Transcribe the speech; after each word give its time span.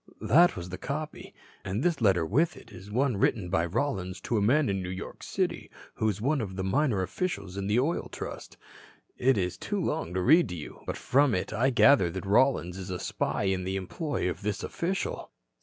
That 0.21 0.55
was 0.55 0.69
the 0.69 0.79
copy. 0.79 1.31
And 1.63 1.83
this 1.83 2.01
letter 2.01 2.25
with 2.25 2.57
it 2.57 2.71
is 2.71 2.89
one 2.89 3.17
written 3.17 3.51
by 3.51 3.67
Rollins 3.67 4.19
to 4.21 4.35
a 4.35 4.41
man 4.41 4.67
in 4.67 4.81
New 4.81 4.89
York 4.89 5.21
City 5.21 5.69
who 5.93 6.09
is 6.09 6.19
one 6.19 6.41
of 6.41 6.55
the 6.55 6.63
minor 6.63 7.03
officials 7.03 7.55
of 7.55 7.67
the 7.67 7.79
Oil 7.79 8.09
Trust. 8.11 8.57
It 9.19 9.37
is 9.37 9.57
too 9.59 9.79
long 9.79 10.15
to 10.15 10.21
read 10.23 10.49
to 10.49 10.55
you. 10.55 10.79
But 10.87 10.97
from 10.97 11.35
it 11.35 11.53
I 11.53 11.69
gather 11.69 12.09
that 12.09 12.25
Rollins 12.25 12.79
is 12.79 12.89
a 12.89 12.97
spy 12.97 13.43
in 13.43 13.63
the 13.63 13.75
employ 13.75 14.27
of 14.27 14.41
this 14.41 14.63
official." 14.63 15.29